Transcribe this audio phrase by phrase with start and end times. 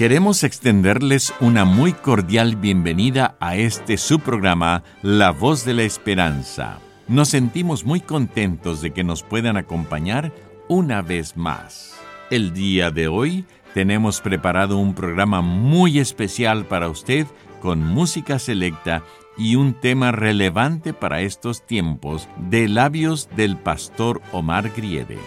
[0.00, 6.78] Queremos extenderles una muy cordial bienvenida a este subprograma La Voz de la Esperanza.
[7.06, 10.32] Nos sentimos muy contentos de que nos puedan acompañar
[10.68, 12.00] una vez más.
[12.30, 17.26] El día de hoy tenemos preparado un programa muy especial para usted
[17.60, 19.02] con música selecta
[19.36, 25.18] y un tema relevante para estos tiempos de labios del pastor Omar Grieve.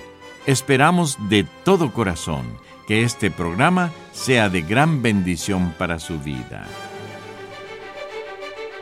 [0.48, 6.66] Esperamos de todo corazón que este programa sea de gran bendición para su vida.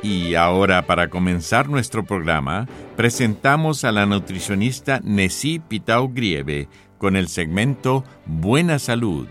[0.03, 7.27] Y ahora para comenzar nuestro programa, presentamos a la nutricionista Nessie Pitao Grieve con el
[7.27, 9.27] segmento Buena Salud.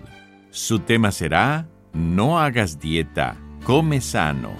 [0.51, 4.51] Su tema será No hagas dieta, come sano.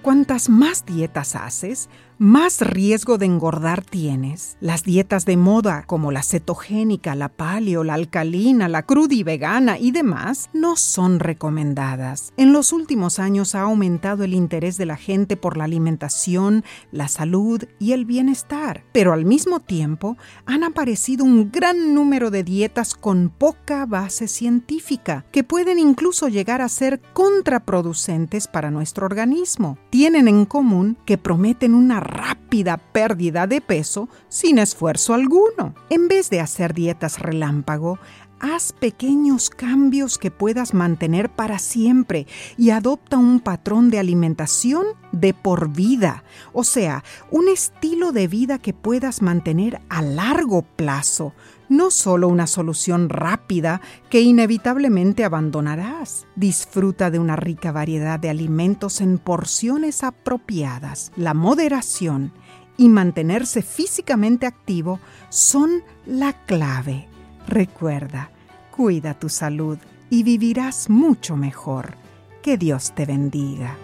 [0.00, 1.90] Cuantas más dietas haces,
[2.20, 4.58] más riesgo de engordar tienes.
[4.60, 9.78] Las dietas de moda, como la cetogénica, la paleo, la alcalina, la cruda y vegana
[9.78, 12.34] y demás, no son recomendadas.
[12.36, 17.08] En los últimos años ha aumentado el interés de la gente por la alimentación, la
[17.08, 22.92] salud y el bienestar, pero al mismo tiempo han aparecido un gran número de dietas
[22.92, 29.78] con poca base científica, que pueden incluso llegar a ser contraproducentes para nuestro organismo.
[29.88, 35.74] Tienen en común que prometen una rápida pérdida de peso sin esfuerzo alguno.
[35.88, 37.98] En vez de hacer dietas relámpago,
[38.40, 45.34] haz pequeños cambios que puedas mantener para siempre y adopta un patrón de alimentación de
[45.34, 51.34] por vida, o sea, un estilo de vida que puedas mantener a largo plazo,
[51.68, 56.26] no solo una solución rápida que inevitablemente abandonarás.
[56.34, 61.12] Disfruta de una rica variedad de alimentos en porciones apropiadas.
[61.16, 62.32] La moderación
[62.76, 67.09] y mantenerse físicamente activo son la clave.
[67.46, 68.30] Recuerda,
[68.70, 69.78] cuida tu salud
[70.08, 71.94] y vivirás mucho mejor.
[72.42, 73.76] Que Dios te bendiga.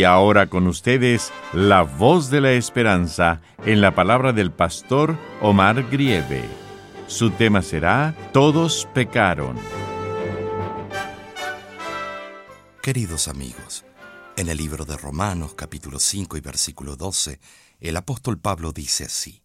[0.00, 5.90] Y ahora con ustedes, la voz de la esperanza en la palabra del pastor Omar
[5.90, 6.42] Grieve.
[7.06, 9.58] Su tema será Todos pecaron.
[12.82, 13.84] Queridos amigos,
[14.38, 17.38] en el libro de Romanos capítulo 5 y versículo 12,
[17.80, 19.42] el apóstol Pablo dice así,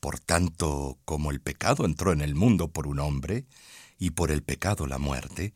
[0.00, 3.46] Por tanto, como el pecado entró en el mundo por un hombre,
[3.96, 5.54] y por el pecado la muerte,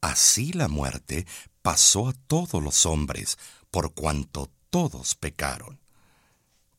[0.00, 1.24] así la muerte
[1.62, 3.38] pasó a todos los hombres,
[3.76, 5.78] por cuanto todos pecaron.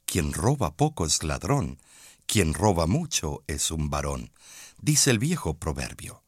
[0.07, 1.79] Quien roba poco es ladrón,
[2.25, 4.31] quien roba mucho es un varón,
[4.81, 6.23] dice el viejo proverbio.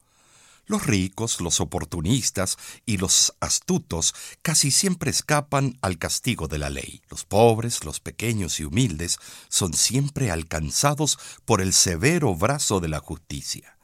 [0.66, 7.02] Los ricos, los oportunistas y los astutos casi siempre escapan al castigo de la ley.
[7.10, 13.00] Los pobres, los pequeños y humildes son siempre alcanzados por el severo brazo de la
[13.00, 13.76] justicia.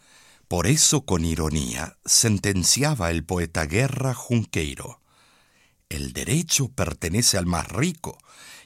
[0.46, 5.00] Por eso, con ironía, sentenciaba el poeta Guerra Junqueiro.
[5.88, 8.18] El derecho pertenece al más rico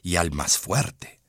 [0.03, 1.21] y al más fuerte.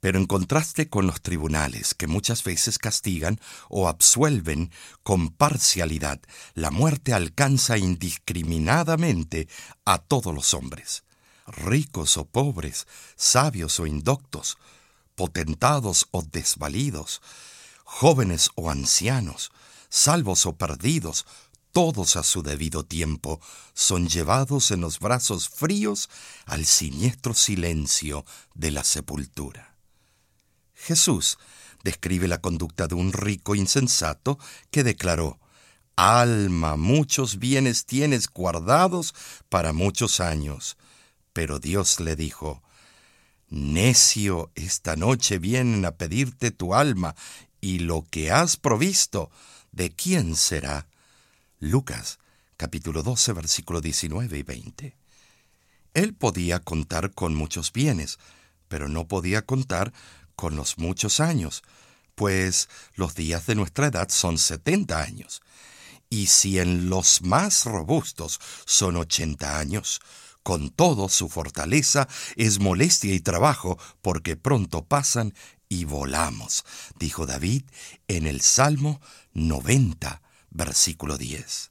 [0.00, 3.38] Pero en contraste con los tribunales, que muchas veces castigan
[3.68, 4.72] o absuelven
[5.04, 6.20] con parcialidad,
[6.54, 9.48] la muerte alcanza indiscriminadamente
[9.84, 11.04] a todos los hombres,
[11.46, 14.58] ricos o pobres, sabios o indoctos,
[15.14, 17.22] potentados o desvalidos,
[17.84, 19.52] jóvenes o ancianos,
[19.88, 21.26] salvos o perdidos,
[21.72, 23.40] todos a su debido tiempo
[23.74, 26.08] son llevados en los brazos fríos
[26.44, 28.24] al siniestro silencio
[28.54, 29.74] de la sepultura.
[30.74, 31.38] Jesús
[31.82, 34.38] describe la conducta de un rico insensato
[34.70, 35.38] que declaró,
[35.96, 39.14] Alma, muchos bienes tienes guardados
[39.48, 40.76] para muchos años.
[41.32, 42.62] Pero Dios le dijo,
[43.48, 47.14] Necio, esta noche vienen a pedirte tu alma,
[47.60, 49.30] y lo que has provisto,
[49.70, 50.88] ¿de quién será?
[51.62, 52.18] Lucas
[52.56, 54.96] capítulo 12 versículo 19 y 20.
[55.94, 58.18] Él podía contar con muchos bienes,
[58.66, 59.92] pero no podía contar
[60.34, 61.62] con los muchos años,
[62.16, 65.40] pues los días de nuestra edad son 70 años.
[66.10, 70.00] Y si en los más robustos son 80 años,
[70.42, 75.32] con todo su fortaleza es molestia y trabajo, porque pronto pasan
[75.68, 76.64] y volamos,
[76.98, 77.62] dijo David
[78.08, 79.00] en el Salmo
[79.32, 80.22] 90,
[80.52, 81.70] versículo 10.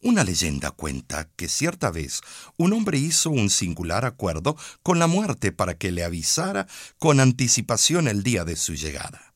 [0.00, 2.22] Una leyenda cuenta que cierta vez
[2.56, 6.66] un hombre hizo un singular acuerdo con la muerte para que le avisara
[6.98, 9.32] con anticipación el día de su llegada.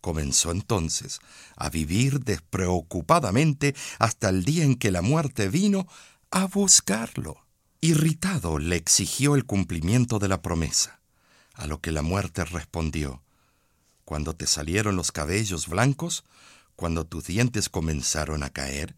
[0.00, 1.18] Comenzó entonces
[1.56, 5.88] a vivir despreocupadamente hasta el día en que la muerte vino
[6.30, 7.44] a buscarlo.
[7.80, 11.00] Irritado le exigió el cumplimiento de la promesa,
[11.54, 13.22] a lo que la muerte respondió,
[14.04, 16.24] Cuando te salieron los cabellos blancos,
[16.80, 18.96] cuando tus dientes comenzaron a caer,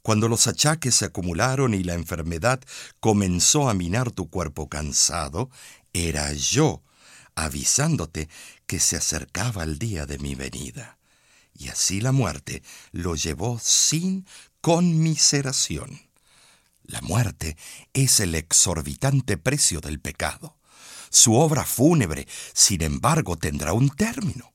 [0.00, 2.62] cuando los achaques se acumularon y la enfermedad
[2.98, 5.50] comenzó a minar tu cuerpo cansado,
[5.92, 6.82] era yo
[7.34, 8.30] avisándote
[8.66, 10.96] que se acercaba el día de mi venida.
[11.52, 14.26] Y así la muerte lo llevó sin
[14.62, 16.00] conmiseración.
[16.84, 17.58] La muerte
[17.92, 20.56] es el exorbitante precio del pecado.
[21.10, 24.54] Su obra fúnebre, sin embargo, tendrá un término.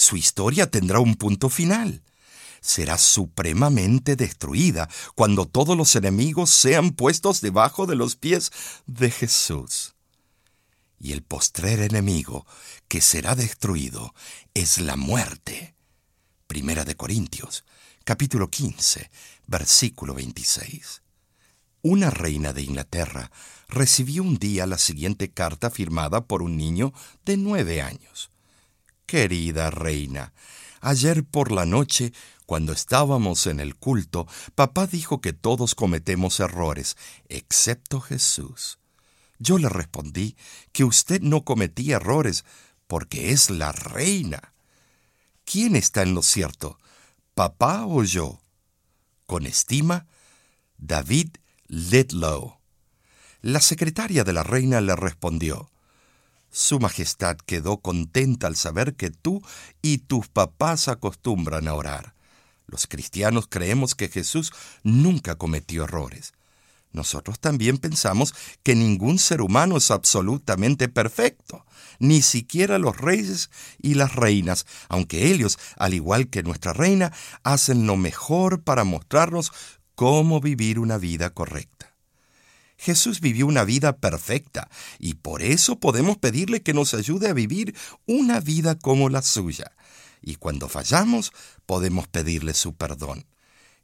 [0.00, 2.02] Su historia tendrá un punto final.
[2.62, 8.50] Será supremamente destruida cuando todos los enemigos sean puestos debajo de los pies
[8.86, 9.94] de Jesús.
[10.98, 12.46] Y el postrer enemigo
[12.88, 14.14] que será destruido
[14.54, 15.74] es la muerte.
[16.46, 17.66] Primera de Corintios,
[18.02, 19.10] capítulo 15,
[19.48, 21.02] versículo 26.
[21.82, 23.30] Una reina de Inglaterra
[23.68, 26.94] recibió un día la siguiente carta firmada por un niño
[27.26, 28.29] de nueve años.
[29.10, 30.32] Querida reina,
[30.80, 32.12] ayer por la noche,
[32.46, 36.96] cuando estábamos en el culto, papá dijo que todos cometemos errores,
[37.28, 38.78] excepto Jesús.
[39.40, 40.36] Yo le respondí
[40.70, 42.44] que usted no cometía errores
[42.86, 44.54] porque es la reina.
[45.44, 46.78] ¿Quién está en lo cierto,
[47.34, 48.40] papá o yo?
[49.26, 50.06] Con estima,
[50.78, 51.30] David
[51.66, 52.60] Lidlow.
[53.40, 55.68] La secretaria de la reina le respondió,
[56.50, 59.40] Su Majestad quedó contenta al saber que tú
[59.82, 62.14] y tus papás acostumbran a orar.
[62.66, 64.52] Los cristianos creemos que Jesús
[64.82, 66.32] nunca cometió errores.
[66.92, 71.64] Nosotros también pensamos que ningún ser humano es absolutamente perfecto,
[72.00, 73.50] ni siquiera los reyes
[73.80, 77.12] y las reinas, aunque ellos, al igual que nuestra reina,
[77.44, 79.52] hacen lo mejor para mostrarnos
[79.94, 81.89] cómo vivir una vida correcta.
[82.80, 87.76] Jesús vivió una vida perfecta y por eso podemos pedirle que nos ayude a vivir
[88.06, 89.72] una vida como la suya.
[90.22, 91.30] Y cuando fallamos,
[91.66, 93.26] podemos pedirle su perdón.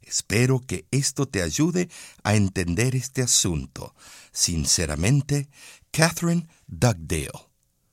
[0.01, 1.89] Espero que esto te ayude
[2.23, 3.93] a entender este asunto.
[4.31, 5.47] Sinceramente,
[5.91, 7.29] Catherine Dugdale.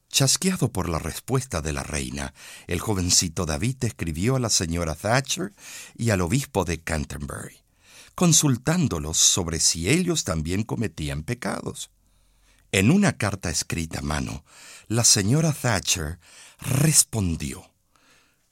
[0.09, 2.33] Chasqueado por la respuesta de la reina,
[2.67, 5.53] el jovencito David escribió a la señora Thatcher
[5.97, 7.64] y al obispo de Canterbury
[8.15, 11.91] consultándolos sobre si ellos también cometían pecados.
[12.73, 14.45] En una carta escrita a mano,
[14.89, 16.19] la señora Thatcher
[16.59, 17.71] respondió,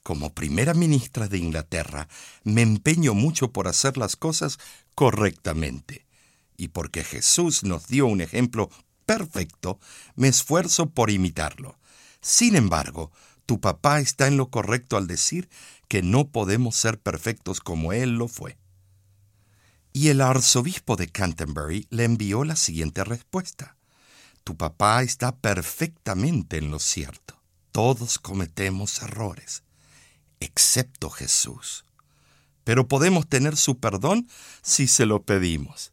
[0.03, 2.09] Como primera ministra de Inglaterra,
[2.45, 4.59] me empeño mucho por hacer las cosas
[4.95, 6.07] correctamente,
[6.57, 8.71] y porque Jesús nos dio un ejemplo
[9.07, 9.79] perfecto,
[10.15, 11.79] me esfuerzo por imitarlo.
[12.21, 13.11] Sin embargo,
[13.47, 15.49] tu papá está en lo correcto al decir
[15.89, 18.57] que no podemos ser perfectos como él lo fue.
[20.03, 23.77] Y el arzobispo de Canterbury le envió la siguiente respuesta.
[24.43, 27.41] Tu papá está perfectamente en lo cierto.
[27.71, 29.63] Todos cometemos errores,
[30.41, 31.85] excepto Jesús.
[32.65, 34.27] Pero podemos tener su perdón
[34.61, 35.93] si se lo pedimos.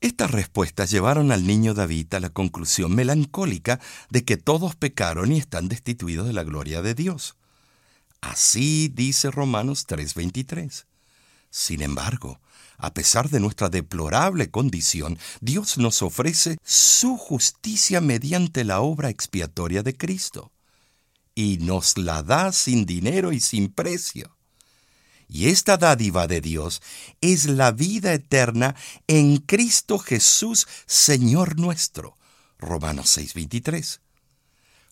[0.00, 3.78] Estas respuestas llevaron al niño David a la conclusión melancólica
[4.10, 7.36] de que todos pecaron y están destituidos de la gloria de Dios.
[8.20, 10.86] Así dice Romanos 3:23.
[11.52, 12.40] Sin embargo,
[12.78, 19.82] a pesar de nuestra deplorable condición, Dios nos ofrece su justicia mediante la obra expiatoria
[19.82, 20.50] de Cristo.
[21.34, 24.34] Y nos la da sin dinero y sin precio.
[25.28, 26.80] Y esta dádiva de Dios
[27.20, 28.74] es la vida eterna
[29.06, 32.16] en Cristo Jesús, Señor nuestro.
[32.58, 34.00] Romanos 6:23.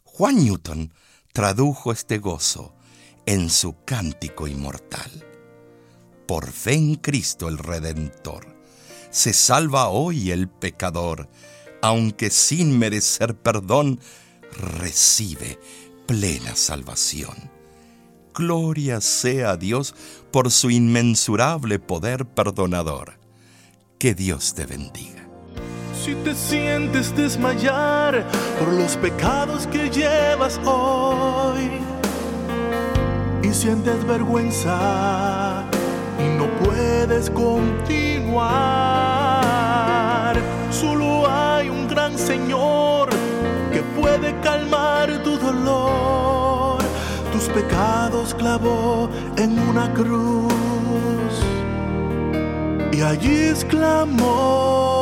[0.05, 0.93] Juan Newton
[1.33, 2.75] tradujo este gozo
[3.25, 5.30] en su cántico inmortal
[6.31, 8.47] por fe en Cristo el Redentor.
[9.11, 11.29] Se salva hoy el pecador,
[11.83, 13.99] aunque sin merecer perdón,
[14.79, 15.59] recibe
[16.07, 17.35] plena salvación.
[18.33, 19.93] Gloria sea a Dios
[20.31, 23.19] por su inmensurable poder perdonador.
[23.99, 25.27] Que Dios te bendiga.
[26.05, 28.25] Si te sientes desmayar
[28.57, 31.71] por los pecados que llevas hoy
[33.43, 35.50] y sientes vergüenza
[37.07, 38.37] puedes continuar,
[40.71, 43.09] solo hay un gran Señor
[43.73, 46.83] que puede calmar tu dolor.
[47.33, 50.53] Tus pecados clavó en una cruz
[52.93, 55.00] y allí exclamó,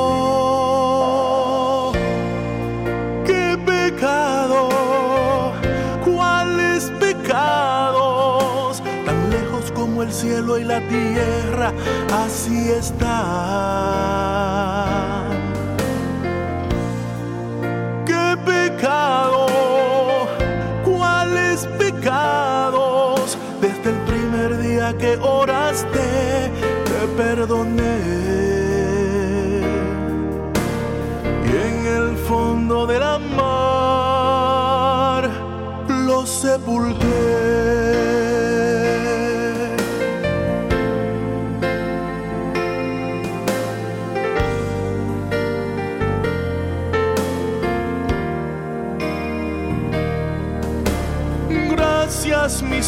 [10.08, 11.72] el cielo y la tierra,
[12.24, 13.08] así están.
[18.06, 19.46] ¿Qué pecado?
[20.84, 23.36] ¿Cuáles pecados?
[23.60, 26.50] Desde el primer día que oraste,
[26.88, 27.98] te perdoné.
[31.44, 35.28] Y en el fondo de la mar
[36.06, 37.57] lo sepulté.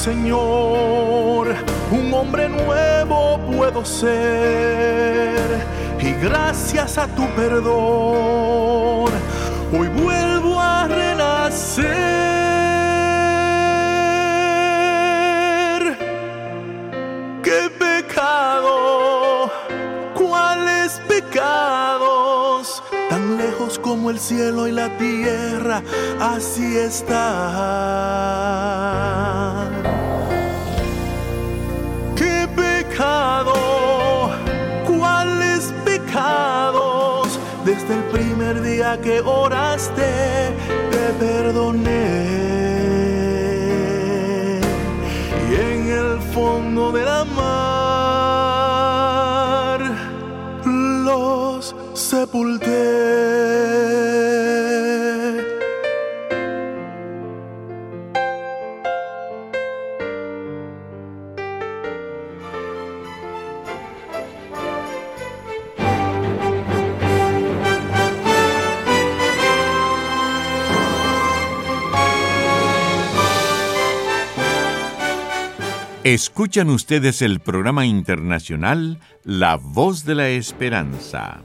[0.03, 1.55] Señor,
[1.91, 5.45] un hombre nuevo puedo ser.
[6.01, 9.11] Y gracias a tu perdón,
[9.71, 10.30] hoy vuelvo
[24.21, 25.83] cielo y la tierra,
[26.21, 27.17] así están.
[32.15, 34.31] ¿Qué pecado?
[34.87, 37.39] ¿Cuáles pecados?
[37.65, 40.53] Desde el primer día que oraste,
[40.91, 42.41] te perdoné.
[45.51, 48.60] Y en el fondo de la mar
[76.05, 81.43] Escuchan ustedes el programa internacional La Voz de la Esperanza.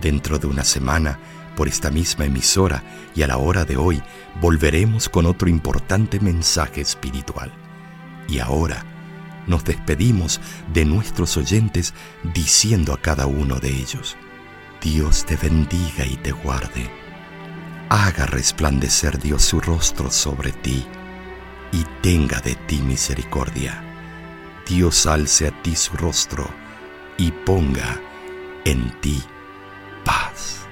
[0.00, 1.18] Dentro de una semana,
[1.56, 2.82] por esta misma emisora
[3.14, 4.02] y a la hora de hoy,
[4.40, 7.52] volveremos con otro importante mensaje espiritual.
[8.28, 8.84] Y ahora,
[9.46, 10.40] nos despedimos
[10.72, 11.94] de nuestros oyentes
[12.34, 14.16] diciendo a cada uno de ellos,
[14.80, 16.88] Dios te bendiga y te guarde
[17.88, 20.84] haga resplandecer Dios su rostro sobre ti
[21.72, 23.87] y tenga de ti misericordia.
[24.68, 26.46] Dios alce a ti su rostro
[27.16, 27.98] y ponga
[28.66, 29.22] en ti
[30.04, 30.66] paz.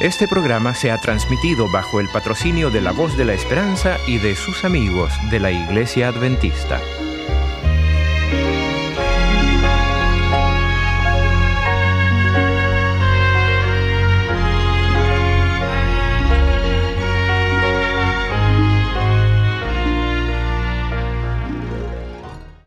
[0.00, 4.18] Este programa se ha transmitido bajo el patrocinio de la Voz de la Esperanza y
[4.18, 6.80] de sus amigos de la Iglesia Adventista.